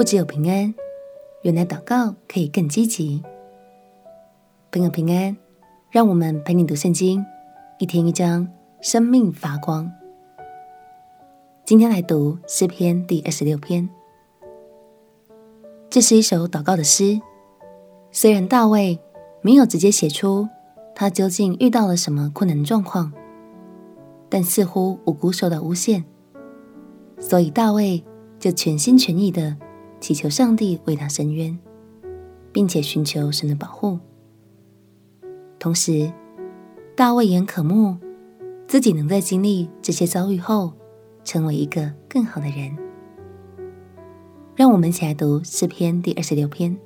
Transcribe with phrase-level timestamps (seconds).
[0.00, 0.74] 不只有平安，
[1.42, 3.22] 原来祷告可以更积极。
[4.72, 5.36] 朋友平安，
[5.90, 7.22] 让我们陪你读圣经，
[7.78, 8.48] 一天一章，
[8.80, 9.92] 生命发光。
[11.66, 13.90] 今天来读诗篇第二十六篇。
[15.90, 17.20] 这是一首祷告的诗，
[18.10, 18.98] 虽然大卫
[19.42, 20.48] 没有直接写出
[20.94, 23.12] 他究竟遇到了什么困难状况，
[24.30, 26.06] 但似乎无辜受到诬陷，
[27.18, 28.02] 所以大卫
[28.38, 29.58] 就全心全意的
[30.00, 31.58] 祈求上帝为他伸冤，
[32.52, 33.98] 并且寻求神的保护。
[35.58, 36.10] 同时，
[36.96, 37.96] 大卫也很渴慕
[38.66, 40.72] 自己能在经历这些遭遇后，
[41.22, 42.76] 成为一个更好的人。
[44.56, 46.76] 让我们一起来读诗篇第二十六篇。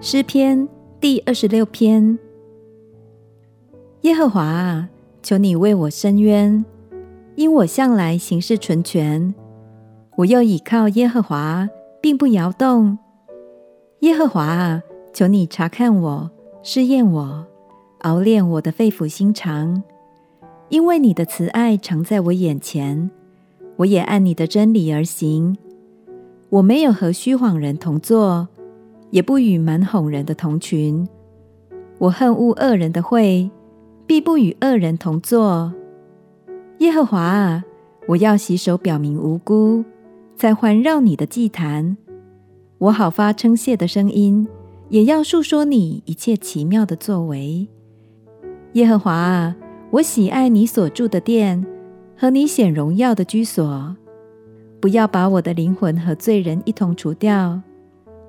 [0.00, 0.68] 诗篇
[1.00, 2.18] 第二十六篇：
[4.02, 4.88] 耶和华啊，
[5.22, 6.64] 求你为我伸冤，
[7.38, 9.32] 因我向来行事纯全，
[10.16, 11.68] 我又倚靠耶和华，
[12.00, 12.98] 并不摇动。
[14.00, 14.82] 耶和华啊，
[15.12, 16.30] 求你察看我，
[16.64, 17.46] 试验我，
[18.00, 19.80] 熬炼我的肺腑心肠，
[20.68, 23.08] 因为你的慈爱常在我眼前，
[23.76, 25.56] 我也按你的真理而行。
[26.48, 28.48] 我没有和虚谎人同坐，
[29.10, 31.08] 也不与蛮哄人的同群。
[31.98, 33.48] 我恨恶恶人的会，
[34.08, 35.72] 必不与恶人同坐。
[36.78, 37.64] 耶和华啊，
[38.06, 39.84] 我要洗手表明无辜，
[40.36, 41.96] 在环绕你的祭坛。
[42.78, 44.46] 我好发称谢的声音，
[44.88, 47.66] 也要述说你一切奇妙的作为。
[48.74, 49.56] 耶和华啊，
[49.90, 51.66] 我喜爱你所住的殿
[52.16, 53.96] 和你显荣耀的居所。
[54.80, 57.60] 不要把我的灵魂和罪人一同除掉，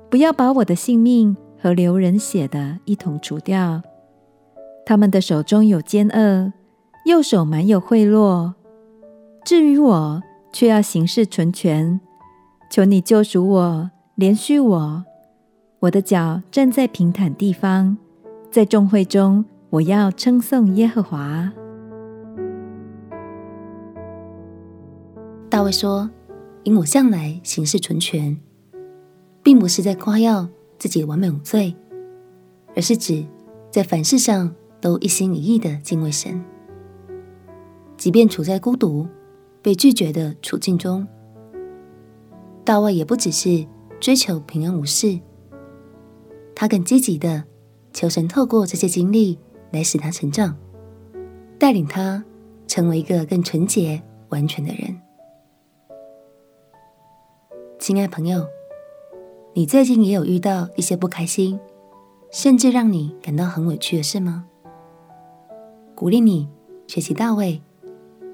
[0.10, 3.84] 不要把我的性命和流人血的一同除掉。
[4.88, 6.52] 他们的手中有奸恶，
[7.10, 8.54] 右手满有贿赂。
[9.44, 12.00] 至于我，却要行事纯全。
[12.70, 13.92] 求你救赎我。
[14.16, 15.06] 怜恤我，
[15.80, 17.98] 我的脚站在平坦地方，
[18.52, 21.54] 在众会中，我要称颂耶和华。
[25.50, 26.10] 大卫说
[26.64, 28.38] ：“因我向来行事纯全，
[29.42, 31.74] 并不是在夸耀自己完美无罪，
[32.76, 33.26] 而是指
[33.72, 36.44] 在凡事上都一心一意的敬畏神，
[38.00, 39.08] 即便处在孤独、
[39.62, 41.08] 被拒绝的处境中，
[42.66, 43.64] 大卫也不只是。”
[44.00, 45.20] 追求平安无事，
[46.56, 47.44] 他更积极的
[47.92, 49.38] 求神透过这些经历
[49.72, 50.56] 来使他成长，
[51.58, 52.24] 带领他
[52.66, 54.98] 成为一个更纯洁、完全的人。
[57.78, 58.48] 亲爱朋友，
[59.54, 61.60] 你最近也有遇到一些不开心，
[62.32, 64.46] 甚至让你感到很委屈的事吗？
[65.94, 66.48] 鼓励你
[66.88, 67.62] 学习大卫，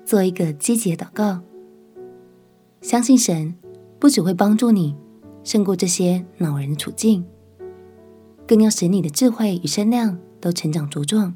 [0.06, 1.42] 做一个积极的祷告，
[2.82, 3.54] 相信神
[4.00, 4.96] 不只会帮助你。
[5.44, 7.24] 胜过这些恼人的处境，
[8.48, 11.32] 更要使你的智慧与身量都成长茁壮，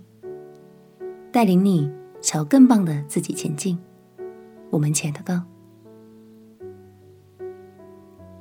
[1.31, 1.87] 带领你
[2.19, 3.77] 朝更棒的自己前进。
[4.71, 5.43] 我们前祷告，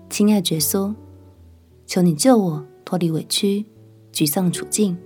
[0.08, 0.94] 亲爱的耶稣，
[1.86, 3.66] 求你救我脱离委屈、
[4.10, 4.96] 沮丧处境，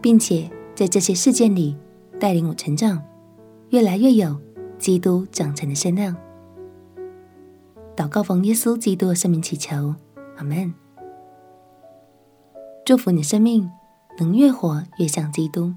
[0.00, 1.76] 并且在这些事件里
[2.20, 3.02] 带领我成长，
[3.76, 4.40] 越来越有
[4.78, 6.16] 基督长成的身量。
[7.94, 9.94] 祷告奉耶稣基督的圣名祈求，
[10.38, 10.72] 阿门。
[12.86, 13.70] 祝福你的生命
[14.18, 15.74] 能越活越像基督。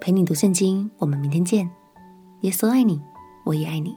[0.00, 1.70] 陪你读圣经，我们明天见。
[2.40, 3.02] 耶稣爱你，
[3.44, 3.94] 我也爱你。